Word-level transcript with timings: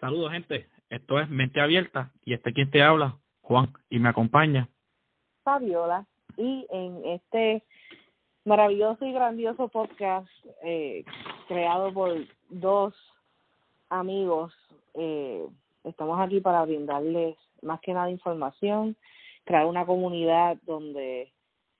Saludos, 0.00 0.32
gente. 0.32 0.68
Esto 0.88 1.20
es 1.20 1.28
Mente 1.28 1.60
Abierta 1.60 2.10
y 2.24 2.34
este 2.34 2.52
quien 2.52 2.70
te 2.70 2.82
habla, 2.82 3.18
Juan, 3.42 3.72
y 3.88 4.00
me 4.00 4.08
acompaña. 4.08 4.68
Fabiola. 5.44 6.09
Y 6.40 6.66
en 6.70 7.04
este 7.04 7.62
maravilloso 8.46 9.04
y 9.04 9.12
grandioso 9.12 9.68
podcast 9.68 10.26
eh, 10.62 11.04
creado 11.48 11.92
por 11.92 12.16
dos 12.48 12.94
amigos, 13.90 14.54
eh, 14.94 15.46
estamos 15.84 16.18
aquí 16.18 16.40
para 16.40 16.64
brindarles 16.64 17.36
más 17.60 17.78
que 17.80 17.92
nada 17.92 18.10
información, 18.10 18.96
crear 19.44 19.66
una 19.66 19.84
comunidad 19.84 20.56
donde 20.62 21.30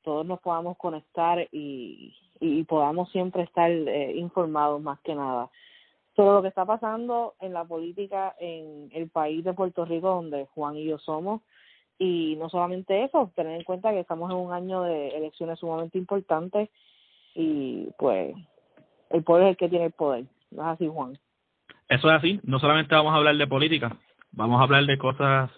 todos 0.03 0.27
nos 0.27 0.41
podamos 0.41 0.77
conectar 0.77 1.49
y, 1.53 2.15
y 2.39 2.65
podamos 2.65 3.11
siempre 3.13 3.45
estar 3.45 3.71
eh, 3.71 4.13
informados 4.15 4.83
más 4.83 5.01
que 5.01 5.15
nada 5.15 5.49
sobre 6.15 6.35
lo 6.35 6.43
que 6.43 6.49
está 6.49 6.67
pasando 6.67 7.33
en 7.41 7.55
la 7.55 7.65
política 7.65 8.37
en 8.39 8.91
el 8.93 9.09
país 9.09 9.43
de 9.43 9.55
Puerto 9.55 9.87
Rico 9.87 10.09
donde 10.09 10.45
Juan 10.55 10.77
y 10.77 10.85
yo 10.85 10.99
somos 10.99 11.41
y 12.01 12.35
no 12.37 12.49
solamente 12.49 13.05
eso, 13.05 13.31
tener 13.37 13.57
en 13.57 13.63
cuenta 13.63 13.91
que 13.91 14.01
estamos 14.01 14.31
en 14.31 14.39
un 14.39 14.55
año 14.55 14.83
de 14.83 15.09
elecciones 15.09 15.59
sumamente 15.59 15.99
importantes 15.99 16.71
y 17.35 17.89
pues 17.99 18.35
el 19.11 19.23
poder 19.23 19.45
es 19.45 19.51
el 19.51 19.57
que 19.59 19.69
tiene 19.69 19.85
el 19.85 19.93
poder, 19.93 20.25
¿no 20.51 20.63
es 20.63 20.69
así 20.69 20.89
Juan? 20.89 21.19
Eso 21.91 22.09
es 22.09 22.15
así, 22.15 22.41
no 22.43 22.59
solamente 22.59 22.95
vamos 22.95 23.13
a 23.13 23.17
hablar 23.17 23.37
de 23.37 23.47
política, 23.47 23.99
vamos 24.33 24.59
a 24.59 24.65
hablar 24.65 24.87
de 24.87 24.97
cosas 24.97 25.51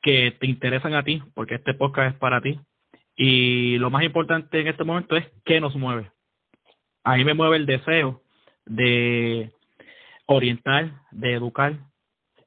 que 0.00 0.30
te 0.40 0.46
interesan 0.46 0.94
a 0.94 1.02
ti, 1.02 1.22
porque 1.34 1.56
este 1.56 1.74
podcast 1.74 2.14
es 2.14 2.18
para 2.18 2.40
ti. 2.40 2.58
Y 3.14 3.76
lo 3.78 3.90
más 3.90 4.04
importante 4.04 4.60
en 4.60 4.68
este 4.68 4.84
momento 4.84 5.16
es 5.16 5.26
qué 5.44 5.60
nos 5.60 5.76
mueve. 5.76 6.10
A 7.04 7.16
mí 7.16 7.24
me 7.24 7.34
mueve 7.34 7.56
el 7.56 7.66
deseo 7.66 8.22
de 8.64 9.52
orientar, 10.26 11.02
de 11.10 11.34
educar 11.34 11.78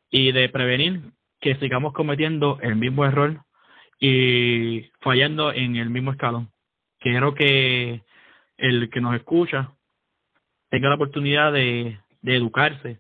y 0.10 0.32
de 0.32 0.50
prevenir 0.50 1.02
que 1.48 1.60
sigamos 1.62 1.94
cometiendo 1.94 2.60
el 2.62 2.76
mismo 2.76 3.06
error 3.06 3.40
y 4.02 4.90
fallando 5.00 5.54
en 5.54 5.78
el 5.78 5.90
mismo 5.90 6.12
escalón. 6.12 6.50
Quiero 7.00 7.36
que 7.36 8.02
el 8.58 8.90
que 8.90 9.00
nos 9.00 9.16
escucha 9.16 9.72
tenga 10.70 10.90
la 10.90 10.96
oportunidad 10.96 11.54
de, 11.54 12.00
educarse, 12.24 13.00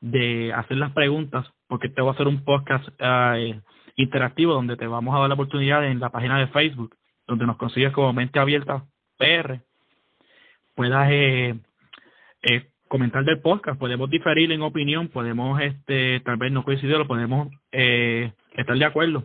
de 0.00 0.52
hacer 0.52 0.76
las 0.78 0.90
preguntas, 0.90 1.46
porque 1.68 1.88
te 1.88 2.02
voy 2.02 2.10
a 2.10 2.14
hacer 2.14 2.26
un 2.26 2.42
podcast 2.42 2.84
eh, 2.98 3.60
interactivo 3.94 4.54
donde 4.54 4.76
te 4.76 4.88
vamos 4.88 5.14
a 5.14 5.20
dar 5.20 5.28
la 5.28 5.34
oportunidad 5.34 5.86
en 5.86 6.00
la 6.00 6.10
página 6.10 6.40
de 6.40 6.48
Facebook, 6.48 6.96
donde 7.28 7.46
nos 7.46 7.58
consigues 7.58 7.92
como 7.92 8.12
Mente 8.12 8.40
Abierta 8.40 8.84
PR, 9.18 9.60
puedas 10.74 11.08
eh, 11.12 11.54
eh, 12.42 12.70
comentar 12.94 13.24
del 13.24 13.40
podcast, 13.40 13.76
podemos 13.76 14.08
diferir 14.08 14.52
en 14.52 14.62
opinión, 14.62 15.08
podemos 15.08 15.60
este 15.60 16.20
tal 16.20 16.36
vez 16.36 16.52
no 16.52 16.62
coincidir, 16.62 16.96
lo 16.96 17.08
podemos 17.08 17.48
eh, 17.72 18.32
estar 18.52 18.78
de 18.78 18.84
acuerdo. 18.84 19.24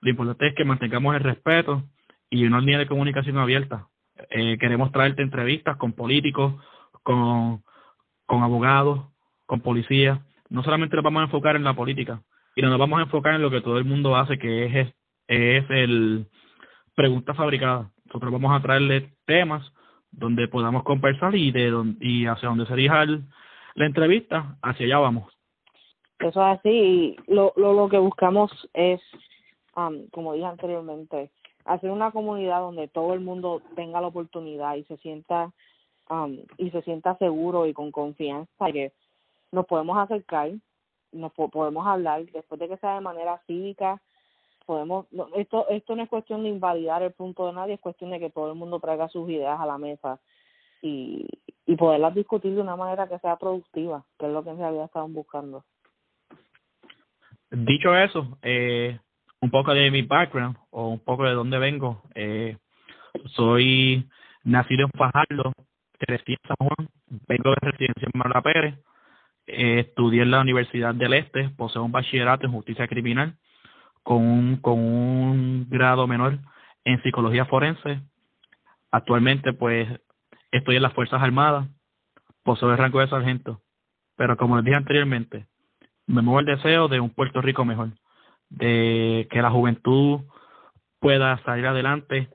Lo 0.00 0.10
importante 0.10 0.48
es 0.48 0.54
que 0.56 0.64
mantengamos 0.64 1.14
el 1.14 1.22
respeto 1.22 1.84
y 2.30 2.44
una 2.46 2.58
línea 2.58 2.80
de 2.80 2.88
comunicación 2.88 3.38
abierta. 3.38 3.86
Eh, 4.30 4.58
queremos 4.58 4.90
traerte 4.90 5.22
entrevistas 5.22 5.76
con 5.76 5.92
políticos, 5.92 6.54
con, 7.04 7.62
con 8.26 8.42
abogados, 8.42 9.06
con 9.46 9.60
policías. 9.60 10.18
No 10.48 10.64
solamente 10.64 10.96
nos 10.96 11.04
vamos 11.04 11.20
a 11.20 11.26
enfocar 11.26 11.54
en 11.54 11.62
la 11.62 11.76
política, 11.76 12.22
y 12.56 12.62
nos 12.62 12.76
vamos 12.76 12.98
a 12.98 13.02
enfocar 13.02 13.36
en 13.36 13.42
lo 13.42 13.52
que 13.52 13.60
todo 13.60 13.78
el 13.78 13.84
mundo 13.84 14.16
hace, 14.16 14.36
que 14.36 14.80
es, 14.80 14.94
es 15.28 15.64
el 15.70 16.26
pregunta 16.96 17.34
fabricada. 17.34 17.92
Nosotros 18.06 18.32
vamos 18.32 18.52
a 18.52 18.62
traerle 18.62 19.12
temas 19.26 19.62
donde 20.10 20.48
podamos 20.48 20.82
conversar 20.84 21.34
y 21.34 21.50
de 21.50 21.72
y 22.00 22.26
hacia 22.26 22.48
donde 22.48 22.66
se 22.66 22.74
dirija 22.74 23.04
la 23.74 23.86
entrevista, 23.86 24.56
hacia 24.62 24.86
allá 24.86 24.98
vamos. 24.98 25.32
Eso 26.18 26.28
es 26.28 26.58
así. 26.58 27.16
Lo, 27.26 27.52
lo, 27.56 27.74
lo 27.74 27.88
que 27.88 27.98
buscamos 27.98 28.50
es, 28.72 29.00
um, 29.76 30.08
como 30.10 30.32
dije 30.32 30.46
anteriormente, 30.46 31.30
hacer 31.64 31.90
una 31.90 32.10
comunidad 32.10 32.60
donde 32.60 32.88
todo 32.88 33.12
el 33.12 33.20
mundo 33.20 33.60
tenga 33.74 34.00
la 34.00 34.06
oportunidad 34.06 34.76
y 34.76 34.84
se 34.84 34.96
sienta 34.98 35.52
um, 36.08 36.38
y 36.56 36.70
se 36.70 36.82
sienta 36.82 37.16
seguro 37.18 37.66
y 37.66 37.74
con 37.74 37.90
confianza 37.90 38.72
que 38.72 38.92
nos 39.52 39.66
podemos 39.66 39.98
acercar, 39.98 40.52
nos 41.12 41.32
podemos 41.32 41.86
hablar 41.86 42.24
después 42.26 42.58
de 42.60 42.68
que 42.68 42.76
sea 42.78 42.94
de 42.94 43.00
manera 43.00 43.40
cívica, 43.46 44.00
podemos 44.66 45.06
no, 45.12 45.28
esto 45.36 45.68
esto 45.70 45.96
no 45.96 46.02
es 46.02 46.08
cuestión 46.08 46.42
de 46.42 46.50
invalidar 46.50 47.02
el 47.02 47.12
punto 47.12 47.46
de 47.46 47.52
nadie 47.52 47.74
es 47.74 47.80
cuestión 47.80 48.10
de 48.10 48.20
que 48.20 48.30
todo 48.30 48.50
el 48.50 48.58
mundo 48.58 48.80
traiga 48.80 49.08
sus 49.08 49.30
ideas 49.30 49.58
a 49.58 49.66
la 49.66 49.78
mesa 49.78 50.20
y 50.82 51.26
y 51.68 51.76
poderlas 51.76 52.14
discutir 52.14 52.54
de 52.54 52.60
una 52.60 52.76
manera 52.76 53.08
que 53.08 53.18
sea 53.20 53.36
productiva 53.36 54.04
que 54.18 54.26
es 54.26 54.32
lo 54.32 54.44
que 54.44 54.50
en 54.50 54.58
realidad 54.58 54.84
estaban 54.84 55.14
buscando. 55.14 55.64
Dicho 57.50 57.96
eso 57.96 58.38
eh, 58.42 58.98
un 59.40 59.50
poco 59.50 59.72
de 59.72 59.90
mi 59.90 60.02
background 60.02 60.56
o 60.70 60.88
un 60.88 61.00
poco 61.00 61.24
de 61.24 61.32
dónde 61.32 61.58
vengo 61.58 62.02
eh, 62.14 62.56
soy 63.34 64.06
nacido 64.44 64.84
en 64.84 64.98
Fajardo 64.98 65.52
crecí 65.98 66.32
en 66.32 66.48
San 66.48 66.56
Juan 66.58 66.88
vengo 67.28 67.50
de 67.50 67.70
residencia 67.70 68.08
en 68.12 68.18
Marla 68.18 68.42
Pérez 68.42 68.74
eh, 69.46 69.80
estudié 69.80 70.22
en 70.22 70.32
la 70.32 70.40
Universidad 70.40 70.94
del 70.94 71.14
Este 71.14 71.50
poseo 71.50 71.84
un 71.84 71.92
bachillerato 71.92 72.46
en 72.46 72.52
justicia 72.52 72.88
criminal 72.88 73.36
con 74.06 74.18
un, 74.18 74.56
con 74.58 74.78
un 74.78 75.66
grado 75.68 76.06
menor 76.06 76.38
en 76.84 77.02
psicología 77.02 77.44
forense. 77.46 78.02
Actualmente, 78.92 79.52
pues, 79.52 79.88
estoy 80.52 80.76
en 80.76 80.82
las 80.82 80.92
Fuerzas 80.92 81.20
Armadas, 81.20 81.66
poseo 82.44 82.70
el 82.70 82.78
rango 82.78 83.00
de 83.00 83.08
sargento. 83.08 83.62
Pero 84.16 84.36
como 84.36 84.54
les 84.54 84.64
dije 84.64 84.76
anteriormente, 84.76 85.48
me 86.06 86.22
muevo 86.22 86.38
el 86.38 86.46
deseo 86.46 86.86
de 86.86 87.00
un 87.00 87.10
Puerto 87.10 87.42
Rico 87.42 87.64
mejor, 87.64 87.94
de 88.48 89.26
que 89.28 89.42
la 89.42 89.50
juventud 89.50 90.20
pueda 91.00 91.42
salir 91.42 91.66
adelante, 91.66 92.28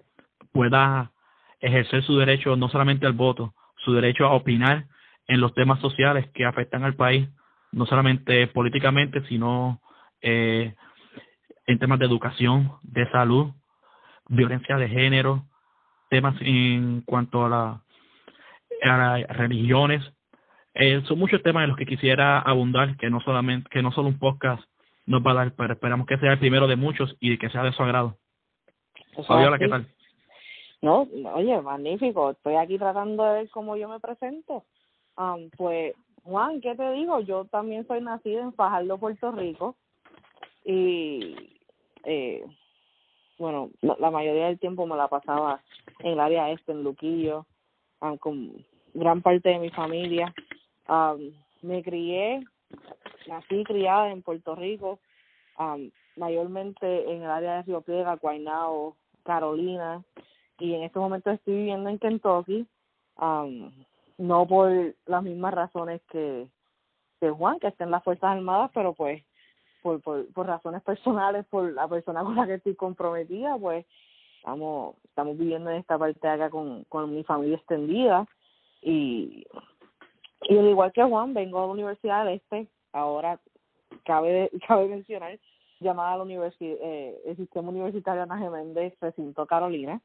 pueda 0.51 1.13
ejercer 1.61 2.03
su 2.03 2.17
derecho 2.17 2.57
no 2.57 2.67
solamente 2.67 3.05
al 3.05 3.13
voto, 3.13 3.53
su 3.77 3.93
derecho 3.93 4.25
a 4.25 4.33
opinar 4.33 4.87
en 5.25 5.39
los 5.39 5.53
temas 5.53 5.79
sociales 5.79 6.29
que 6.33 6.43
afectan 6.43 6.83
al 6.83 6.95
país, 6.95 7.29
no 7.71 7.85
solamente 7.85 8.45
políticamente, 8.47 9.25
sino 9.29 9.79
eh, 10.21 10.75
en 11.67 11.79
temas 11.79 11.99
de 11.99 12.05
educación, 12.05 12.71
de 12.83 13.09
salud, 13.11 13.51
violencia 14.27 14.77
de 14.77 14.89
género, 14.89 15.45
temas 16.09 16.35
en 16.41 17.01
cuanto 17.01 17.45
a, 17.45 17.49
la, 17.49 17.81
a 18.83 18.97
las 18.97 19.37
religiones. 19.37 20.03
Eh, 20.73 21.01
son 21.05 21.19
muchos 21.19 21.41
temas 21.43 21.63
en 21.63 21.69
los 21.69 21.77
que 21.77 21.85
quisiera 21.85 22.39
abundar, 22.39 22.95
que 22.97 23.09
no 23.09 23.19
solamente, 23.21 23.69
que 23.69 23.81
no 23.81 23.91
solo 23.91 24.07
un 24.07 24.19
podcast 24.19 24.63
nos 25.05 25.21
va 25.25 25.31
a 25.31 25.35
dar, 25.35 25.53
pero 25.55 25.73
esperamos 25.73 26.07
que 26.07 26.17
sea 26.17 26.33
el 26.33 26.39
primero 26.39 26.67
de 26.67 26.75
muchos 26.75 27.15
y 27.19 27.37
que 27.37 27.49
sea 27.49 27.63
de 27.63 27.73
su 27.73 27.83
agrado. 27.83 28.17
Fabiola, 29.27 29.59
¿qué 29.59 29.67
tal? 29.67 29.87
No, 30.81 31.07
oye, 31.33 31.61
magnífico. 31.61 32.31
Estoy 32.31 32.55
aquí 32.55 32.77
tratando 32.77 33.23
de 33.25 33.33
ver 33.33 33.49
cómo 33.49 33.75
yo 33.75 33.87
me 33.87 33.99
presento. 33.99 34.65
Um, 35.17 35.49
pues, 35.57 35.93
Juan, 36.23 36.61
¿qué 36.61 36.75
te 36.75 36.91
digo? 36.93 37.19
Yo 37.19 37.45
también 37.45 37.85
soy 37.87 38.01
nacido 38.01 38.41
en 38.41 38.53
Fajardo, 38.53 38.97
Puerto 38.97 39.31
Rico 39.31 39.75
y 40.63 41.35
eh, 42.03 42.43
bueno, 43.37 43.71
la 43.81 44.11
mayoría 44.11 44.45
del 44.45 44.59
tiempo 44.59 44.85
me 44.85 44.95
la 44.95 45.07
pasaba 45.07 45.61
en 45.99 46.11
el 46.11 46.19
área 46.19 46.51
este, 46.51 46.71
en 46.71 46.83
Luquillo, 46.83 47.45
um, 47.99 48.17
con 48.17 48.65
gran 48.93 49.21
parte 49.21 49.49
de 49.49 49.59
mi 49.59 49.69
familia. 49.71 50.33
Um, 50.87 51.33
me 51.61 51.81
crié, 51.81 52.43
nací 53.27 53.63
criada 53.63 54.11
en 54.11 54.21
Puerto 54.21 54.55
Rico, 54.55 54.99
um, 55.57 55.89
mayormente 56.17 57.11
en 57.11 57.23
el 57.23 57.29
área 57.29 57.55
de 57.57 57.63
Río 57.63 57.81
Piedra, 57.81 58.15
Guaynao, 58.15 58.95
Carolina, 59.23 60.03
y 60.59 60.75
en 60.75 60.83
estos 60.83 61.01
momentos 61.01 61.33
estoy 61.33 61.55
viviendo 61.55 61.89
en 61.89 61.97
Kentucky, 61.97 62.67
um, 63.19 63.71
no 64.19 64.47
por 64.47 64.71
las 65.07 65.23
mismas 65.23 65.53
razones 65.53 66.01
que, 66.11 66.47
que 67.19 67.31
Juan, 67.31 67.59
que 67.59 67.67
está 67.67 67.85
en 67.85 67.91
las 67.91 68.03
Fuerzas 68.03 68.35
Armadas, 68.35 68.69
pero 68.71 68.93
pues 68.93 69.23
por, 69.81 70.01
por, 70.01 70.31
por 70.33 70.47
razones 70.47 70.81
personales, 70.81 71.45
por 71.47 71.71
la 71.73 71.87
persona 71.87 72.23
con 72.23 72.35
la 72.35 72.47
que 72.47 72.55
estoy 72.55 72.75
comprometida, 72.75 73.57
pues 73.57 73.85
estamos 74.37 74.95
estamos 75.05 75.37
viviendo 75.37 75.69
en 75.69 75.77
esta 75.77 75.97
parte 75.97 76.19
de 76.21 76.33
acá 76.33 76.49
con, 76.49 76.83
con 76.85 77.13
mi 77.13 77.23
familia 77.23 77.57
extendida 77.57 78.25
y, 78.81 79.45
y 80.43 80.57
al 80.57 80.67
igual 80.67 80.91
que 80.91 81.03
Juan, 81.03 81.33
vengo 81.33 81.59
a 81.59 81.67
la 81.67 81.73
Universidad 81.73 82.25
del 82.25 82.35
Este, 82.35 82.67
ahora 82.93 83.39
cabe, 84.05 84.49
cabe 84.67 84.87
mencionar, 84.87 85.37
llamada 85.79 86.13
a 86.13 86.17
la 86.17 86.23
universidad, 86.23 86.77
eh, 86.81 87.21
el 87.25 87.37
sistema 87.37 87.69
universitario 87.69 88.23
Ana 88.23 88.37
Geméndez, 88.37 88.93
recinto 88.99 89.45
Carolina. 89.45 90.01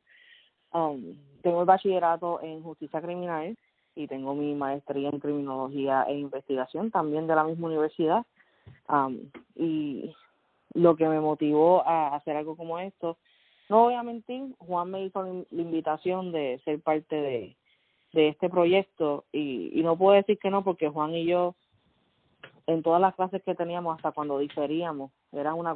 um, 0.73 1.17
tengo 1.43 1.61
el 1.61 1.67
bachillerato 1.67 2.41
en 2.43 2.63
justicia 2.63 3.01
criminal 3.01 3.57
y 3.95 4.07
tengo 4.09 4.35
mi 4.35 4.55
maestría 4.55 5.09
en 5.09 5.21
criminología 5.21 6.05
e 6.09 6.15
investigación 6.15 6.91
también 6.91 7.27
de 7.27 7.35
la 7.35 7.45
misma 7.45 7.69
universidad. 7.69 8.27
Um, 8.89 9.31
y 9.55 10.15
lo 10.75 10.97
que 10.97 11.09
me 11.09 11.21
motivó 11.21 11.87
a 11.87 12.15
hacer 12.15 12.37
algo 12.37 12.57
como 12.57 12.79
esto, 12.79 13.17
no 13.69 13.85
voy 13.85 13.95
a 13.95 14.03
mentir, 14.03 14.55
Juan 14.59 14.91
me 14.91 15.05
hizo 15.05 15.23
la 15.23 15.63
invitación 15.63 16.31
de 16.31 16.61
ser 16.65 16.81
parte 16.81 17.17
de, 17.17 17.57
de 18.13 18.29
este 18.29 18.49
proyecto 18.49 19.25
y, 19.33 19.71
y 19.79 19.83
no 19.83 19.97
puedo 19.97 20.15
decir 20.15 20.39
que 20.39 20.51
no 20.51 20.63
porque 20.63 20.89
Juan 20.89 21.15
y 21.15 21.27
yo 21.27 21.55
en 22.67 22.83
todas 22.83 23.01
las 23.01 23.15
clases 23.15 23.43
que 23.43 23.55
teníamos 23.55 23.97
hasta 23.97 24.13
cuando 24.13 24.39
diferíamos 24.39 25.11
era 25.33 25.55
una 25.55 25.75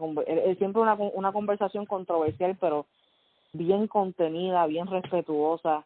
siempre 0.58 0.82
una 0.82 0.94
una 0.94 1.32
conversación 1.32 1.86
controversial 1.86 2.56
pero 2.60 2.86
bien 3.52 3.86
contenida 3.86 4.66
bien 4.66 4.86
respetuosa 4.86 5.84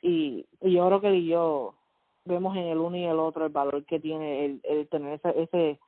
y, 0.00 0.46
y 0.62 0.72
yo 0.72 0.86
creo 0.86 1.00
que 1.00 1.24
yo 1.24 1.74
vemos 2.24 2.56
en 2.56 2.64
el 2.64 2.78
uno 2.78 2.96
y 2.96 3.04
el 3.04 3.18
otro 3.18 3.46
el 3.46 3.52
valor 3.52 3.84
que 3.84 4.00
tiene 4.00 4.44
el, 4.44 4.60
el 4.64 4.88
tener 4.88 5.14
ese, 5.14 5.42
ese 5.42 5.78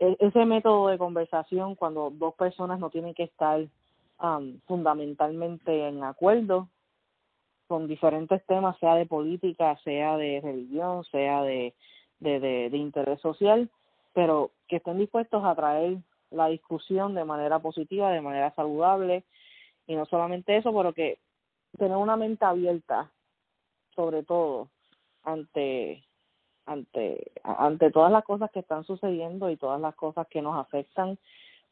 ese 0.00 0.44
método 0.46 0.88
de 0.88 0.98
conversación 0.98 1.74
cuando 1.74 2.10
dos 2.10 2.34
personas 2.34 2.80
no 2.80 2.88
tienen 2.88 3.14
que 3.14 3.24
estar 3.24 3.60
um, 4.22 4.58
fundamentalmente 4.66 5.88
en 5.88 6.02
acuerdo 6.02 6.68
con 7.68 7.86
diferentes 7.86 8.44
temas, 8.46 8.78
sea 8.78 8.94
de 8.96 9.06
política, 9.06 9.78
sea 9.84 10.16
de 10.16 10.40
religión, 10.42 11.04
sea 11.04 11.42
de, 11.42 11.74
de, 12.18 12.40
de, 12.40 12.76
interés 12.76 13.20
social, 13.20 13.70
pero 14.12 14.50
que 14.66 14.76
estén 14.76 14.98
dispuestos 14.98 15.44
a 15.44 15.54
traer 15.54 15.98
la 16.30 16.48
discusión 16.48 17.14
de 17.14 17.24
manera 17.24 17.60
positiva, 17.60 18.10
de 18.10 18.22
manera 18.22 18.52
saludable, 18.54 19.22
y 19.86 19.94
no 19.94 20.04
solamente 20.06 20.56
eso, 20.56 20.74
pero 20.74 20.92
que 20.92 21.18
tener 21.78 21.96
una 21.96 22.16
mente 22.16 22.44
abierta, 22.44 23.10
sobre 23.94 24.24
todo, 24.24 24.68
ante 25.22 26.02
ante 26.66 27.32
ante 27.42 27.90
todas 27.90 28.12
las 28.12 28.24
cosas 28.24 28.50
que 28.50 28.60
están 28.60 28.84
sucediendo 28.84 29.50
y 29.50 29.56
todas 29.56 29.80
las 29.80 29.94
cosas 29.94 30.26
que 30.28 30.42
nos 30.42 30.56
afectan 30.56 31.18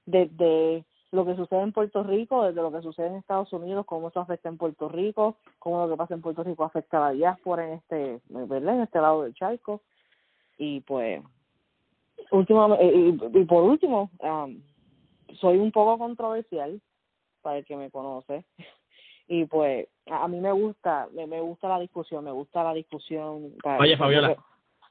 desde 0.06 0.85
lo 1.11 1.25
que 1.25 1.37
sucede 1.37 1.62
en 1.62 1.73
Puerto 1.73 2.02
Rico, 2.02 2.44
desde 2.44 2.61
lo 2.61 2.70
que 2.70 2.82
sucede 2.82 3.06
en 3.06 3.17
Estados 3.17 3.52
Unidos, 3.52 3.87
cómo 3.87 4.08
eso 4.08 4.20
afecta 4.20 4.49
en 4.49 4.58
Puerto 4.58 4.88
Rico, 4.88 5.37
cómo 5.58 5.85
lo 5.85 5.90
que 5.90 5.96
pasa 5.96 6.14
en 6.14 6.20
Puerto 6.20 6.44
Rico 6.44 6.64
afecta 6.64 6.99
a 6.99 7.08
la 7.08 7.12
diáspora 7.12 7.67
en 7.67 7.75
este, 7.75 8.20
¿verdad? 8.29 8.75
en 8.75 8.82
este 8.82 9.00
lado 9.00 9.23
del 9.23 9.35
charco. 9.35 9.81
Y 10.58 10.81
pues, 10.81 11.23
último, 12.31 12.76
y, 12.81 13.19
y 13.32 13.44
por 13.44 13.62
último, 13.62 14.11
um, 14.20 14.61
soy 15.40 15.58
un 15.58 15.73
poco 15.73 15.99
controversial, 15.99 16.81
para 17.40 17.58
el 17.58 17.64
que 17.64 17.76
me 17.76 17.90
conoce, 17.90 18.44
y 19.29 19.46
pues 19.46 19.88
a, 20.11 20.29
mí 20.29 20.40
me 20.40 20.52
gusta, 20.52 21.08
me, 21.12 21.26
me 21.26 21.40
gusta 21.40 21.69
la 21.69 21.79
discusión, 21.79 22.25
me 22.25 22.32
gusta 22.32 22.64
la 22.64 22.75
discusión. 22.75 23.55
Oye, 23.79 23.96
Fabiola, 23.96 24.37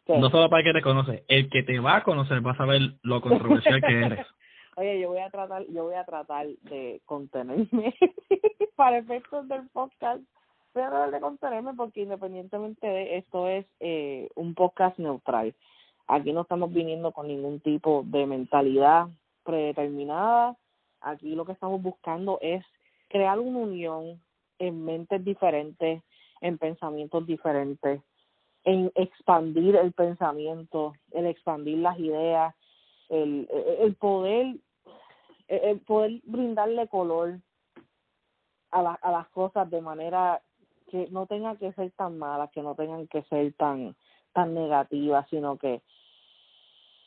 no 0.07 0.30
solo 0.30 0.50
para 0.50 0.62
el 0.62 0.65
que 0.65 0.74
te 0.74 0.81
conoce, 0.81 1.24
el 1.27 1.50
que 1.50 1.63
te 1.63 1.80
va 1.80 1.98
a 1.98 2.04
conocer 2.04 2.45
va 2.45 2.51
a 2.51 2.57
saber 2.57 2.81
lo 3.01 3.21
controversial 3.21 3.81
que 3.81 4.06
eres. 4.06 4.27
Oye, 4.77 5.00
yo 5.00 5.09
voy 5.09 5.19
a 5.19 5.30
tratar, 5.31 5.65
yo 5.69 5.86
voy 5.86 5.95
a 5.95 6.06
tratar 6.06 6.45
de 6.45 7.01
contenerme 7.06 7.95
para 8.75 9.00
efectos 9.00 9.48
del 9.48 9.68
podcast. 9.69 10.21
Voy 10.75 10.83
a 10.83 10.89
tratar 10.89 11.12
de 11.12 11.19
contenerme 11.19 11.74
porque 11.74 12.01
independientemente 12.01 12.86
de 12.86 13.18
esto 13.18 13.48
es 13.48 13.65
eh, 13.80 14.30
un 14.36 14.54
podcast 14.54 15.00
neutral. 15.00 15.56
Aquí 16.07 16.31
no 16.31 16.42
estamos 16.42 16.71
viniendo 16.71 17.12
con 17.12 17.27
ningún 17.27 17.60
tipo 17.60 18.03
de 18.06 18.27
mentalidad 18.27 19.07
predeterminada. 19.44 20.56
Aquí 21.01 21.36
lo 21.36 21.45
que 21.45 21.53
estamos 21.53 21.81
buscando 21.81 22.38
es 22.42 22.63
crear 23.10 23.39
una 23.39 23.60
unión 23.60 24.21
en 24.60 24.86
mentes 24.86 25.24
diferentes, 25.25 26.03
en 26.42 26.57
pensamientos 26.60 27.25
diferentes, 27.25 28.01
en 28.68 28.92
expandir 28.96 29.78
el 29.78 29.94
pensamiento, 29.94 30.92
el 31.12 31.25
expandir 31.25 31.78
las 31.78 31.98
ideas, 31.98 32.54
el, 33.08 33.50
el 33.80 33.96
poder 33.96 34.58
el 35.48 35.80
poder 35.80 36.19
brindarle 36.25 36.90
color 36.90 37.40
a, 38.72 38.81
la, 38.81 38.92
a 38.96 39.12
las 39.12 39.30
cosas 39.30 39.69
de 39.69 39.80
manera 39.80 40.42
que 40.92 41.08
no 41.12 41.28
tengan 41.28 41.56
que 41.56 41.72
ser 41.72 41.92
tan 41.92 42.18
malas, 42.19 42.52
que 42.52 42.62
no 42.62 42.75
tengan 42.75 43.08
que 43.08 43.24
ser 43.24 43.54
tan 43.54 43.96
tan 44.34 44.54
negativas, 44.54 45.25
sino 45.30 45.58
que 45.58 45.81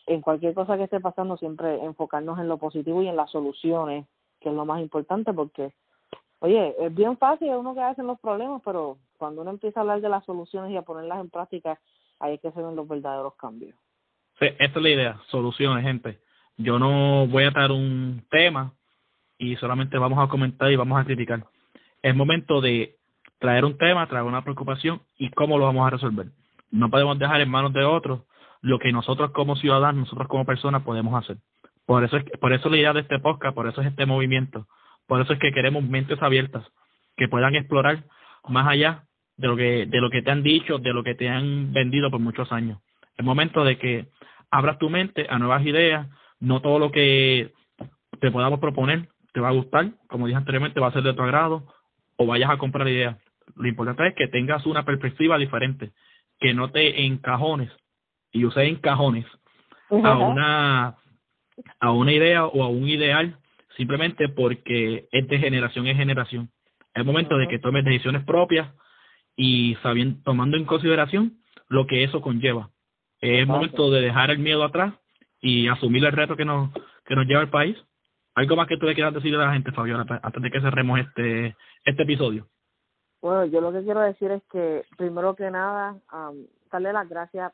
en 0.06 0.23
cualquier 0.23 0.55
cosa 0.55 0.79
que 0.79 0.85
esté 0.85 0.99
pasando 0.99 1.37
siempre 1.37 1.85
enfocarnos 1.85 2.39
en 2.39 2.49
lo 2.49 2.56
positivo 2.56 3.03
y 3.03 3.09
en 3.09 3.17
las 3.17 3.31
soluciones, 3.31 4.06
que 4.41 4.49
es 4.49 4.55
lo 4.55 4.65
más 4.65 4.81
importante 4.81 5.35
porque 5.35 5.75
oye, 6.39 6.75
es 6.79 6.95
bien 6.95 7.19
fácil 7.19 7.51
uno 7.51 7.75
que 7.75 7.83
en 7.83 8.06
los 8.06 8.19
problemas, 8.19 8.63
pero 8.65 8.97
cuando 9.20 9.43
uno 9.43 9.50
empieza 9.50 9.78
a 9.78 9.82
hablar 9.82 10.00
de 10.00 10.08
las 10.08 10.25
soluciones 10.25 10.72
y 10.72 10.78
a 10.78 10.82
ponerlas 10.82 11.20
en 11.20 11.28
práctica, 11.28 11.78
ahí 12.19 12.34
es 12.34 12.40
que 12.40 12.50
se 12.50 12.62
ven 12.62 12.75
los 12.75 12.88
verdaderos 12.88 13.37
cambios. 13.37 13.76
Sí, 14.38 14.46
esta 14.46 14.78
es 14.78 14.82
la 14.82 14.88
idea, 14.88 15.20
soluciones, 15.28 15.84
gente. 15.84 16.19
Yo 16.56 16.78
no 16.78 17.26
voy 17.26 17.44
a 17.44 17.50
dar 17.50 17.70
un 17.70 18.25
tema 18.31 18.72
y 19.37 19.56
solamente 19.56 19.99
vamos 19.99 20.19
a 20.19 20.28
comentar 20.28 20.72
y 20.72 20.76
vamos 20.76 20.99
a 20.99 21.05
criticar. 21.05 21.44
Es 22.00 22.17
momento 22.17 22.62
de 22.62 22.96
traer 23.38 23.67
un 23.67 23.76
tema, 23.76 24.08
traer 24.08 24.25
una 24.25 24.43
preocupación 24.43 25.02
y 25.19 25.28
cómo 25.31 25.58
lo 25.58 25.67
vamos 25.67 25.87
a 25.87 25.90
resolver. 25.90 26.28
No 26.70 26.88
podemos 26.88 27.19
dejar 27.19 27.43
en 27.43 27.50
manos 27.50 27.75
de 27.75 27.84
otros 27.84 28.22
lo 28.62 28.78
que 28.78 28.90
nosotros 28.90 29.32
como 29.32 29.55
ciudadanos, 29.56 30.06
nosotros 30.06 30.28
como 30.28 30.46
personas 30.46 30.82
podemos 30.82 31.14
hacer. 31.22 31.37
Por 31.84 32.05
eso 32.05 32.17
es 32.17 32.25
por 32.38 32.55
eso 32.55 32.70
la 32.70 32.78
idea 32.78 32.94
de 32.94 33.00
este 33.00 33.19
podcast, 33.19 33.55
por 33.55 33.69
eso 33.69 33.82
es 33.82 33.88
este 33.88 34.06
movimiento, 34.06 34.67
por 35.06 35.20
eso 35.20 35.34
es 35.34 35.38
que 35.38 35.52
queremos 35.52 35.82
mentes 35.82 36.22
abiertas 36.22 36.64
que 37.19 37.28
puedan 37.28 37.55
explorar 37.55 38.05
más 38.49 38.67
allá 38.67 39.05
de 39.41 39.49
lo 39.49 39.57
que 39.57 39.87
de 39.87 40.01
lo 40.01 40.11
que 40.11 40.23
te 40.23 40.31
han 40.31 40.43
dicho, 40.43 40.79
de 40.79 40.93
lo 40.93 41.03
que 41.03 41.15
te 41.15 41.29
han 41.29 41.73
vendido 41.73 42.11
por 42.11 42.21
muchos 42.21 42.53
años. 42.53 42.79
Es 43.17 43.25
momento 43.25 43.65
de 43.65 43.79
que 43.79 44.07
abras 44.51 44.79
tu 44.79 44.91
mente 44.91 45.27
a 45.29 45.39
nuevas 45.39 45.65
ideas, 45.65 46.07
no 46.41 46.61
todo 46.61 46.79
lo 46.79 46.91
que 46.91 47.53
te 48.21 48.31
podamos 48.31 48.61
proponer 48.61 49.09
te 49.33 49.41
va 49.41 49.49
a 49.49 49.53
gustar, 49.53 49.93
como 50.09 50.27
dije 50.27 50.37
anteriormente, 50.37 50.81
va 50.81 50.89
a 50.89 50.93
ser 50.93 51.03
de 51.03 51.15
tu 51.15 51.23
agrado 51.23 51.67
o 52.17 52.27
vayas 52.27 52.51
a 52.51 52.59
comprar 52.59 52.87
ideas. 52.89 53.17
Lo 53.57 53.69
importante 53.69 54.09
es 54.09 54.15
que 54.15 54.29
tengas 54.29 54.67
una 54.67 54.85
perspectiva 54.85 55.39
diferente, 55.39 55.93
que 56.39 56.53
no 56.53 56.71
te 56.71 57.05
encajones, 57.07 57.71
y 58.33 58.45
usé 58.45 58.65
encajones, 58.65 59.25
a 59.91 60.19
una, 60.19 60.97
a 61.81 61.93
una 61.93 62.13
idea 62.13 62.44
o 62.47 62.63
a 62.63 62.69
un 62.69 62.89
ideal 62.89 63.37
simplemente 63.77 64.29
porque 64.29 65.09
es 65.11 65.29
de 65.29 65.39
generación 65.39 65.87
en 65.87 65.97
generación. 65.97 66.51
Es 66.94 67.05
momento 67.05 67.37
de 67.39 67.49
que 67.49 67.59
tomes 67.59 67.85
decisiones 67.85 68.25
propias 68.25 68.69
y 69.37 69.77
sabiendo, 69.82 70.20
tomando 70.25 70.56
en 70.56 70.65
consideración 70.65 71.39
lo 71.69 71.87
que 71.87 72.05
eso 72.05 72.20
conlleva. 72.20 72.70
Es 73.20 73.46
momento 73.46 73.91
de 73.91 74.01
dejar 74.01 74.31
el 74.31 74.39
miedo 74.39 74.65
atrás 74.65 74.94
y 75.41 75.69
asumir 75.69 76.05
el 76.05 76.13
reto 76.13 76.37
que 76.37 76.44
nos, 76.44 76.70
que 77.05 77.15
nos 77.15 77.27
lleva 77.27 77.43
el 77.43 77.51
país. 77.51 77.77
¿Algo 78.34 78.56
más 78.56 78.69
que 78.69 78.77
tú 78.77 78.87
le 78.87 78.94
quieras 78.94 79.15
decir 79.15 79.34
a 79.34 79.39
la 79.39 79.53
gente, 79.53 79.72
Fabiola, 79.72 80.06
antes 80.22 80.43
de 80.43 80.51
que 80.51 80.60
cerremos 80.60 81.01
este, 81.01 81.56
este 81.84 82.03
episodio? 82.03 82.46
Bueno, 83.20 83.44
yo 83.46 83.60
lo 83.60 83.72
que 83.72 83.82
quiero 83.82 84.01
decir 84.01 84.31
es 84.31 84.43
que, 84.51 84.84
primero 84.96 85.34
que 85.34 85.51
nada, 85.51 85.96
darle 86.72 86.93
las 86.93 87.08
gracias 87.08 87.53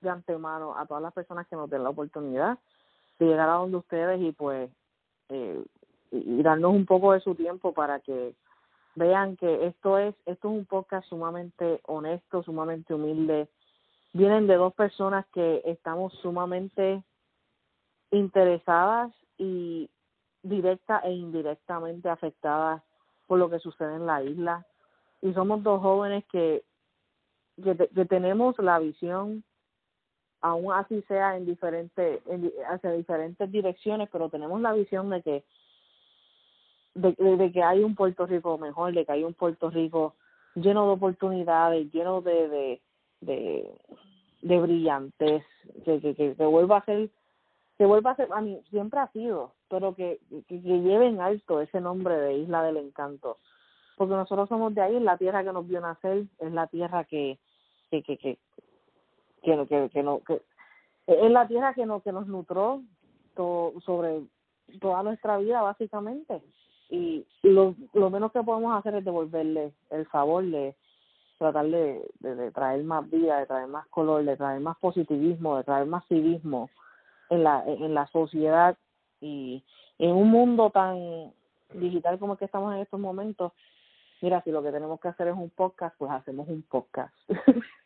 de 0.00 0.10
antemano 0.10 0.76
a 0.76 0.86
todas 0.86 1.02
las 1.02 1.12
personas 1.12 1.46
que 1.48 1.56
nos 1.56 1.70
den 1.70 1.82
la 1.82 1.90
oportunidad 1.90 2.58
de 3.18 3.26
llegar 3.26 3.48
a 3.48 3.54
donde 3.54 3.78
ustedes 3.78 4.20
y 4.20 4.32
pues 4.32 4.70
eh, 5.30 5.64
y 6.10 6.42
darnos 6.42 6.72
un 6.72 6.86
poco 6.86 7.12
de 7.12 7.20
su 7.20 7.34
tiempo 7.34 7.72
para 7.72 8.00
que 8.00 8.34
vean 8.96 9.36
que 9.36 9.66
esto 9.66 9.98
es 9.98 10.14
esto 10.26 10.48
es 10.48 10.58
un 10.58 10.66
podcast 10.66 11.08
sumamente 11.08 11.80
honesto, 11.84 12.42
sumamente 12.42 12.94
humilde. 12.94 13.48
Vienen 14.12 14.46
de 14.46 14.56
dos 14.56 14.74
personas 14.74 15.26
que 15.32 15.62
estamos 15.64 16.12
sumamente 16.22 17.04
interesadas 18.10 19.12
y 19.38 19.88
directa 20.42 21.00
e 21.04 21.12
indirectamente 21.12 22.08
afectadas 22.08 22.82
por 23.26 23.38
lo 23.38 23.50
que 23.50 23.58
sucede 23.58 23.94
en 23.96 24.06
la 24.06 24.22
isla 24.22 24.66
y 25.20 25.32
somos 25.34 25.62
dos 25.62 25.80
jóvenes 25.80 26.24
que 26.32 26.64
que, 27.62 27.74
que 27.74 28.04
tenemos 28.04 28.56
la 28.58 28.78
visión 28.78 29.42
aún 30.40 30.72
así 30.72 31.02
sea 31.08 31.36
en 31.36 31.46
diferentes 31.46 32.22
hacia 32.68 32.92
diferentes 32.92 33.50
direcciones 33.50 34.08
pero 34.12 34.28
tenemos 34.28 34.60
la 34.60 34.72
visión 34.72 35.10
de 35.10 35.22
que 35.22 35.44
de, 36.96 37.36
de, 37.36 37.52
que 37.52 37.62
hay 37.62 37.82
un 37.82 37.94
Puerto 37.94 38.26
Rico 38.26 38.58
mejor 38.58 38.92
de 38.92 39.04
que 39.04 39.12
hay 39.12 39.24
un 39.24 39.34
Puerto 39.34 39.70
Rico 39.70 40.14
lleno 40.54 40.86
de 40.86 40.92
oportunidades 40.92 41.92
lleno 41.92 42.20
de 42.20 42.48
de 42.48 42.80
de, 43.20 43.70
de 44.42 44.60
brillantes 44.60 45.44
que, 45.84 46.00
que, 46.00 46.14
que, 46.14 46.34
que 46.34 46.44
vuelva 46.44 46.78
a 46.78 46.84
ser 46.84 47.10
que 47.78 47.84
vuelva 47.84 48.12
a 48.12 48.16
ser, 48.16 48.28
a 48.32 48.40
mí 48.40 48.58
siempre 48.70 49.00
ha 49.00 49.08
sido, 49.12 49.52
pero 49.68 49.94
que, 49.94 50.18
que, 50.48 50.60
lleve 50.60 51.08
en 51.08 51.20
alto 51.20 51.60
ese 51.60 51.80
nombre 51.80 52.16
de 52.16 52.38
Isla 52.38 52.62
del 52.62 52.78
Encanto. 52.78 53.38
Porque 53.96 54.14
nosotros 54.14 54.48
somos 54.48 54.74
de 54.74 54.80
ahí, 54.80 54.96
es 54.96 55.02
la 55.02 55.18
tierra 55.18 55.44
que 55.44 55.52
nos 55.52 55.66
vio 55.66 55.80
nacer, 55.80 56.24
es 56.38 56.52
la 56.52 56.66
tierra 56.68 57.04
que, 57.04 57.38
que, 57.90 58.02
que, 58.02 58.16
que, 58.16 58.38
que, 59.42 59.66
que, 59.66 59.90
que, 59.90 60.02
no, 60.02 60.20
que 60.20 60.40
es 61.06 61.30
la 61.30 61.46
tierra 61.46 61.74
que 61.74 61.86
nos, 61.86 62.02
que 62.02 62.12
nos 62.12 62.26
nutró 62.26 62.82
todo, 63.34 63.78
sobre 63.82 64.22
toda 64.80 65.02
nuestra 65.02 65.38
vida, 65.38 65.62
básicamente. 65.62 66.42
Y 66.88 67.26
lo, 67.42 67.74
lo 67.94 68.10
menos 68.10 68.32
que 68.32 68.42
podemos 68.42 68.76
hacer 68.78 68.94
es 68.94 69.04
devolverle 69.04 69.72
el 69.90 70.06
favor 70.06 70.44
de 70.44 70.74
tratar 71.38 71.66
de, 71.66 72.02
de, 72.20 72.50
traer 72.52 72.82
más 72.84 73.08
vida, 73.10 73.38
de 73.38 73.46
traer 73.46 73.68
más 73.68 73.86
color, 73.88 74.24
de 74.24 74.36
traer 74.36 74.60
más 74.60 74.76
positivismo, 74.78 75.56
de 75.56 75.64
traer 75.64 75.86
más 75.86 76.06
civismo 76.06 76.70
en 77.28 77.44
la, 77.44 77.62
en 77.66 77.92
la 77.94 78.06
sociedad 78.08 78.76
y 79.20 79.62
en 79.98 80.12
un 80.12 80.30
mundo 80.30 80.70
tan 80.70 81.32
digital 81.74 82.18
como 82.18 82.34
el 82.34 82.38
que 82.38 82.44
estamos 82.44 82.74
en 82.74 82.80
estos 82.80 83.00
momentos, 83.00 83.52
mira, 84.22 84.42
si 84.42 84.50
lo 84.50 84.62
que 84.62 84.72
tenemos 84.72 85.00
que 85.00 85.08
hacer 85.08 85.28
es 85.28 85.34
un 85.34 85.50
podcast, 85.50 85.94
pues 85.98 86.10
hacemos 86.10 86.48
un 86.48 86.62
podcast. 86.62 87.14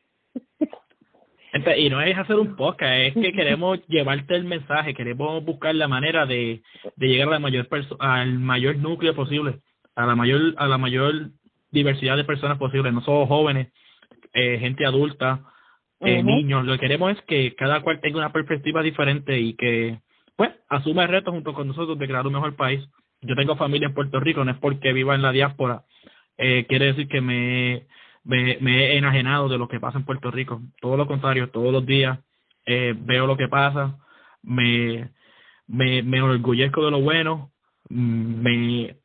Y 1.52 1.90
no 1.90 2.00
es 2.00 2.16
hacer 2.16 2.37
un 2.37 2.54
podcast, 2.54 2.92
es 2.92 3.14
que 3.14 3.33
queremos 3.33 3.85
llevarte 3.88 4.37
el 4.37 4.45
mensaje, 4.45 4.95
queremos 4.95 5.45
buscar 5.45 5.75
la 5.75 5.88
manera 5.88 6.25
de, 6.26 6.62
de 6.97 7.09
llegar 7.09 7.28
a 7.28 7.33
la 7.33 7.38
mayor 7.40 7.69
al 7.99 8.38
mayor 8.38 8.76
núcleo 8.76 9.14
posible, 9.14 9.59
a 9.97 10.07
la 10.07 10.14
mayor 10.14 10.54
a 10.59 10.69
la 10.69 10.78
mayor 10.78 11.30
diversidad 11.73 12.16
de 12.16 12.25
personas 12.25 12.59
posible, 12.59 12.92
no 12.92 13.00
solo 13.02 13.26
jóvenes, 13.26 13.69
eh, 14.33 14.59
gente 14.59 14.87
adulta, 14.87 15.40
eh, 16.00 16.23
niños. 16.23 16.64
Lo 16.64 16.75
que 16.75 16.80
queremos 16.80 17.12
es 17.12 17.23
que 17.23 17.54
cada 17.54 17.80
cual 17.80 18.00
tenga 18.00 18.19
una 18.19 18.33
perspectiva 18.33 18.83
diferente 18.83 19.38
y 19.38 19.54
que, 19.54 20.00
pues, 20.37 20.50
asuma 20.69 21.02
el 21.02 21.11
reto 21.11 21.33
junto 21.33 21.52
con 21.52 21.69
nosotros 21.69 21.99
de 21.99 22.07
crear 22.07 22.26
un 22.26 22.35
mejor 22.35 22.57
país. 22.57 22.80
Yo 23.23 23.35
tengo 23.35 23.57
familia 23.57 23.88
en 23.88 23.95
Puerto 23.95 24.19
Rico, 24.21 24.45
no 24.45 24.52
es 24.52 24.59
porque 24.59 24.92
viva 24.92 25.14
en 25.14 25.23
la 25.23 25.33
diáspora, 25.33 25.83
eh, 26.38 26.64
quiere 26.66 26.87
decir 26.87 27.07
que 27.07 27.21
me 27.21 27.87
me, 28.24 28.52
he 28.60 28.98
enajenado 28.98 29.48
de 29.48 29.58
lo 29.58 29.68
que 29.68 29.80
pasa 29.80 29.98
en 29.98 30.04
Puerto 30.04 30.30
Rico. 30.30 30.60
Todo 30.80 30.96
lo 30.96 31.06
contrario, 31.06 31.50
todos 31.50 31.72
los 31.72 31.84
días 31.86 32.18
eh, 32.66 32.94
veo 32.96 33.26
lo 33.26 33.36
que 33.36 33.48
pasa, 33.48 33.98
me, 34.42 35.10
me, 35.66 36.02
me 36.02 36.22
orgullezco 36.22 36.84
de 36.84 36.90
lo 36.90 37.00
bueno, 37.00 37.50
mm, 37.88 38.42
me, 38.42 38.96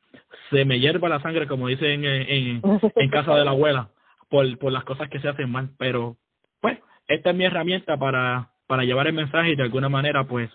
se 0.50 0.66
me 0.66 0.80
hierva 0.80 1.10
la 1.10 1.22
sangre, 1.22 1.48
como 1.48 1.68
dicen 1.68 2.04
en, 2.06 2.62
en, 2.62 3.10
casa 3.10 3.36
de 3.36 3.46
la 3.46 3.52
abuela, 3.52 3.90
por, 4.30 4.58
por 4.58 4.72
las 4.72 4.84
cosas 4.84 5.10
que 5.10 5.20
se 5.20 5.30
hacen 5.30 5.52
mal. 5.52 5.70
Pero, 5.78 6.18
pues, 6.62 6.80
esta 7.08 7.32
es 7.32 7.36
mi 7.36 7.46
herramienta 7.46 7.98
para, 7.98 8.52
para 8.68 8.84
llevar 8.84 9.08
el 9.08 9.14
mensaje 9.14 9.52
y 9.52 9.56
de 9.56 9.64
alguna 9.64 9.90
manera, 9.90 10.26
pues, 10.26 10.50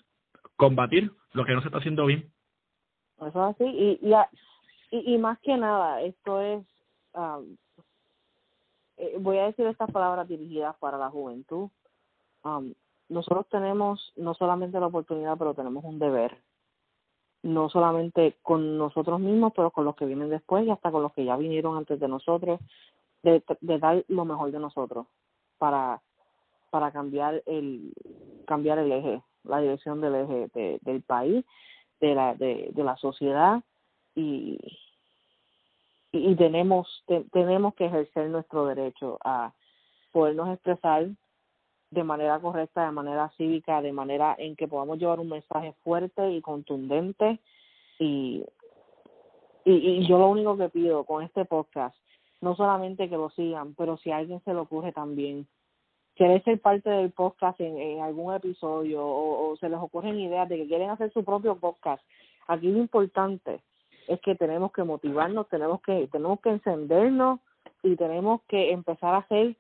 combatir 0.57 1.11
lo 1.33 1.45
que 1.45 1.55
no 1.55 1.61
se 1.61 1.69
está 1.69 1.79
haciendo 1.79 2.07
bien. 2.07 2.31
Eso 3.27 3.45
así, 3.45 3.65
y, 3.65 4.01
y, 4.91 5.15
y, 5.15 5.19
más 5.19 5.39
que 5.41 5.57
nada, 5.57 6.01
esto 6.03 6.41
es 6.41 6.65
um, 7.13 7.57
eh, 9.01 9.17
voy 9.19 9.39
a 9.39 9.47
decir 9.47 9.67
estas 9.67 9.91
palabras 9.91 10.29
dirigidas 10.29 10.77
para 10.77 10.99
la 10.99 11.09
juventud. 11.09 11.69
Um, 12.45 12.75
nosotros 13.09 13.47
tenemos 13.49 14.13
no 14.17 14.35
solamente 14.35 14.79
la 14.79 14.87
oportunidad, 14.87 15.39
pero 15.39 15.55
tenemos 15.55 15.85
un 15.85 15.99
deber. 15.99 16.37
No 17.43 17.71
solamente 17.71 18.37
con 18.43 18.77
nosotros 18.77 19.19
mismos, 19.19 19.55
pero 19.57 19.71
con 19.71 19.87
los 19.87 19.97
que 19.97 20.05
vienen 20.05 20.29
después 20.29 20.67
y 20.67 20.71
hasta 20.71 20.91
con 20.91 21.03
los 21.03 21.15
que 21.15 21.25
ya 21.25 21.37
vinieron 21.37 21.77
antes 21.77 21.99
de 21.99 22.09
nosotros, 22.09 22.61
de, 23.23 23.43
de 23.61 23.79
dar 23.79 24.05
lo 24.09 24.25
mejor 24.27 24.51
de 24.51 24.59
nosotros 24.59 25.07
para 25.59 26.01
para 26.71 26.93
cambiar 26.93 27.43
el 27.47 27.93
cambiar 28.47 28.79
el 28.79 28.93
eje, 28.93 29.23
la 29.45 29.61
dirección 29.61 30.01
del 30.01 30.15
eje 30.15 30.79
del 30.83 31.03
país, 31.03 31.45
de 32.01 32.15
la 32.15 32.35
de, 32.35 32.71
de 32.73 32.85
la 32.85 32.97
sociedad 32.97 33.63
y, 34.15 34.59
y, 36.13 36.35
tenemos 36.37 37.05
tenemos 37.33 37.75
que 37.75 37.87
ejercer 37.87 38.29
nuestro 38.31 38.67
derecho 38.67 39.19
a 39.25 39.53
podernos 40.13 40.53
expresar 40.53 41.09
de 41.91 42.05
manera 42.05 42.39
correcta, 42.41 42.85
de 42.85 42.93
manera 42.93 43.31
cívica, 43.37 43.83
de 43.83 43.93
manera 43.93 44.35
en 44.39 44.57
que 44.57 44.69
podamos 44.69 44.99
llevar 44.99 45.21
un 45.21 45.29
mensaje 45.29 45.75
fuerte 45.85 46.31
y 46.31 46.41
contundente. 46.41 47.41
Y, 47.99 48.45
y, 49.65 49.73
y 49.73 50.09
yo 50.09 50.19
lo 50.19 50.29
único 50.29 50.57
que 50.57 50.69
pido 50.69 51.05
con 51.05 51.23
este 51.23 51.45
podcast, 51.45 51.97
no 52.41 52.57
solamente 52.57 53.09
que 53.09 53.17
lo 53.17 53.31
sigan, 53.31 53.75
pero 53.75 53.97
si 53.99 54.11
a 54.11 54.19
alguien 54.19 54.41
se 54.45 54.55
le 54.55 54.61
ocurre 54.61 54.93
también 54.93 55.47
quiere 56.15 56.43
ser 56.43 56.61
parte 56.61 56.91
del 56.91 57.13
podcast 57.13 57.59
en, 57.61 58.01
algún 58.03 58.35
episodio 58.35 59.03
o, 59.03 59.51
o 59.51 59.57
se 59.57 59.69
les 59.69 59.79
ocurren 59.79 60.19
ideas 60.19 60.49
de 60.49 60.59
que 60.59 60.67
quieren 60.67 60.91
hacer 60.91 61.13
su 61.13 61.25
propio 61.25 61.57
podcast, 61.57 62.03
aquí 62.47 62.69
lo 62.69 62.79
importante 62.79 63.61
es 64.11 64.21
que 64.21 64.35
tenemos 64.35 64.73
que 64.73 64.83
motivarnos, 64.83 65.49
tenemos 65.49 65.81
que 65.83 66.09
tenemos 66.09 66.41
que 66.41 66.51
encendernos 66.51 67.39
y 67.85 67.95
tenemos 67.95 68.43
que 68.49 68.73
empezar 68.73 69.15
a 69.15 69.19
hacer 69.19 69.55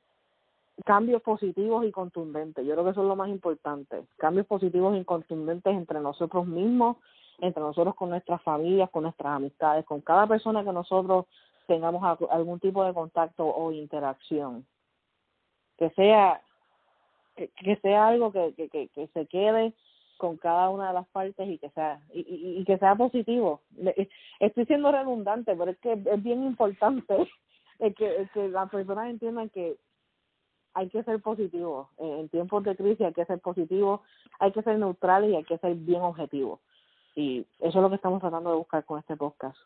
cambios 0.85 1.23
positivos 1.23 1.87
y 1.87 1.92
contundentes. 1.92 2.66
Yo 2.66 2.73
creo 2.73 2.85
que 2.85 2.90
eso 2.90 3.02
es 3.02 3.09
lo 3.09 3.14
más 3.14 3.28
importante. 3.28 4.02
Cambios 4.16 4.47
positivos 4.47 4.97
y 4.97 5.04
contundentes 5.04 5.73
entre 5.73 6.00
nosotros 6.00 6.49
mismos, 6.49 6.97
entre 7.38 7.62
nosotros 7.62 7.95
con 7.95 8.11
nuestras 8.11 8.42
familias, 8.42 8.90
con 8.90 9.04
nuestras 9.04 9.37
amistades, 9.37 9.85
con 9.85 10.00
cada 10.00 10.26
persona 10.26 10.64
que 10.64 10.73
nosotros 10.73 11.26
tengamos 11.69 12.02
algún 12.28 12.59
tipo 12.59 12.83
de 12.85 12.92
contacto 12.92 13.47
o 13.47 13.71
interacción. 13.71 14.66
Que 15.78 15.90
sea 15.90 16.40
que, 17.37 17.76
sea 17.83 18.09
algo 18.09 18.33
que, 18.33 18.52
que, 18.54 18.88
que 18.88 19.07
se 19.14 19.26
quede 19.26 19.75
con 20.21 20.37
cada 20.37 20.69
una 20.69 20.89
de 20.89 20.93
las 20.93 21.09
partes 21.09 21.49
y 21.49 21.57
que 21.57 21.71
sea 21.71 21.99
y, 22.12 22.59
y, 22.61 22.65
que 22.67 22.77
sea 22.77 22.95
positivo. 22.95 23.62
Estoy 24.39 24.67
siendo 24.67 24.93
redundante 24.93 25.57
pero 25.57 25.71
es 25.71 25.79
que 25.79 25.93
es 25.93 26.23
bien 26.23 26.45
importante 26.45 27.17
que, 27.79 28.29
que 28.35 28.49
las 28.49 28.69
personas 28.69 29.09
entiendan 29.09 29.49
que 29.49 29.77
hay 30.75 30.91
que 30.91 31.03
ser 31.05 31.21
positivo. 31.23 31.89
En 31.97 32.29
tiempos 32.29 32.62
de 32.65 32.77
crisis 32.77 33.00
hay 33.00 33.15
que 33.15 33.25
ser 33.25 33.41
positivo 33.41 34.03
hay 34.39 34.53
que 34.53 34.62
ser 34.62 34.79
neutrales 34.79 35.31
y 35.31 35.37
hay 35.37 35.45
que 35.45 35.57
ser 35.57 35.75
bien 35.75 36.03
objetivo. 36.03 36.61
Y 37.17 37.47
eso 37.59 37.79
es 37.79 37.83
lo 37.83 37.89
que 37.89 37.97
estamos 37.97 38.21
tratando 38.21 38.50
de 38.50 38.59
buscar 38.59 38.85
con 38.85 38.99
este 38.99 39.17
podcast. 39.17 39.57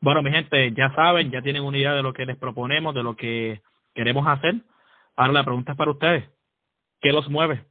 Bueno 0.00 0.22
mi 0.22 0.30
gente 0.30 0.72
ya 0.72 0.94
saben 0.94 1.32
ya 1.32 1.42
tienen 1.42 1.64
una 1.64 1.78
idea 1.78 1.94
de 1.94 2.04
lo 2.04 2.12
que 2.12 2.26
les 2.26 2.36
proponemos 2.36 2.94
de 2.94 3.02
lo 3.02 3.16
que 3.16 3.60
queremos 3.92 4.24
hacer. 4.28 4.54
Ahora 5.16 5.32
la 5.32 5.44
pregunta 5.44 5.72
es 5.72 5.78
para 5.78 5.90
ustedes. 5.90 6.30
Qué 7.00 7.12
los 7.12 7.28
mueve 7.28 7.67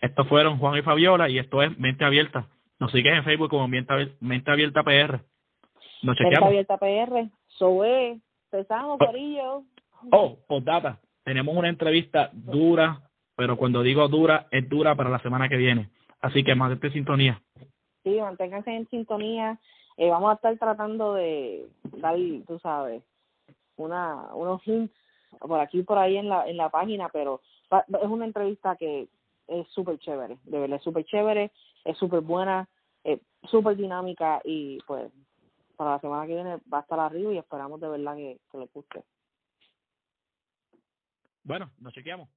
estos 0.00 0.28
fueron 0.28 0.58
Juan 0.58 0.78
y 0.78 0.82
Fabiola 0.82 1.28
y 1.28 1.38
esto 1.38 1.62
es 1.62 1.76
Mente 1.78 2.04
Abierta. 2.04 2.46
Nos 2.78 2.92
sigues 2.92 3.14
en 3.14 3.24
Facebook 3.24 3.50
como 3.50 3.68
Mente, 3.68 4.50
Abierta 4.50 4.82
PR. 4.82 5.20
Nos 6.02 6.16
chequeamos. 6.16 6.50
Mente 6.50 6.74
Abierta 6.74 6.78
PR. 6.78 7.30
Soe. 7.48 8.20
Pesamos, 8.50 8.98
Corillo. 8.98 9.64
Oh, 10.12 10.38
data. 10.62 11.00
Tenemos 11.24 11.56
una 11.56 11.68
entrevista 11.68 12.30
dura, 12.32 13.00
pero 13.34 13.56
cuando 13.56 13.82
digo 13.82 14.06
dura, 14.08 14.46
es 14.50 14.68
dura 14.68 14.94
para 14.94 15.10
la 15.10 15.18
semana 15.20 15.48
que 15.48 15.56
viene. 15.56 15.90
Así 16.20 16.44
que 16.44 16.54
mantente 16.54 16.88
en 16.88 16.92
sintonía. 16.92 17.42
Sí, 18.04 18.20
manténganse 18.20 18.70
en 18.70 18.88
sintonía. 18.88 19.58
Eh, 19.96 20.08
vamos 20.10 20.30
a 20.30 20.34
estar 20.34 20.56
tratando 20.58 21.14
de 21.14 21.66
dar, 21.98 22.16
tú 22.46 22.58
sabes, 22.60 23.02
una 23.76 24.34
unos 24.34 24.66
hints 24.66 24.94
por 25.40 25.60
aquí 25.60 25.80
y 25.80 25.82
por 25.82 25.98
ahí 25.98 26.16
en 26.16 26.28
la 26.28 26.48
en 26.48 26.56
la 26.56 26.68
página, 26.68 27.08
pero 27.12 27.40
es 27.70 28.08
una 28.08 28.26
entrevista 28.26 28.76
que 28.76 29.08
es 29.48 29.68
súper 29.68 29.98
chévere, 29.98 30.38
de 30.44 30.58
verdad 30.58 30.76
es 30.78 30.82
súper 30.82 31.04
chévere, 31.04 31.52
es 31.84 31.96
súper 31.98 32.20
buena, 32.20 32.68
es 33.04 33.20
súper 33.44 33.76
dinámica 33.76 34.40
y 34.44 34.78
pues 34.86 35.10
para 35.76 35.92
la 35.92 36.00
semana 36.00 36.26
que 36.26 36.34
viene 36.34 36.58
va 36.72 36.78
a 36.78 36.82
estar 36.82 36.98
arriba 36.98 37.32
y 37.32 37.38
esperamos 37.38 37.80
de 37.80 37.88
verdad 37.88 38.16
que, 38.16 38.40
que 38.50 38.58
le 38.58 38.66
guste. 38.72 39.04
Bueno, 41.44 41.70
nos 41.78 41.92
chequeamos. 41.92 42.28